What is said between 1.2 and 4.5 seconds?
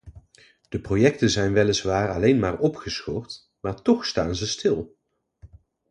zijn weliswaar alleen maar opgeschort, maar toch staan ze